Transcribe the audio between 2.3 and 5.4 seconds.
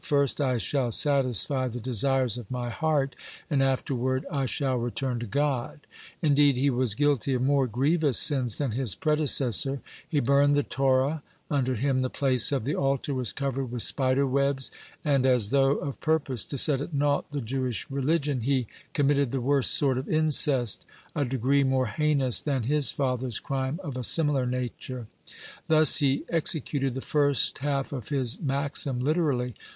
of my heart, and afterward I shall return to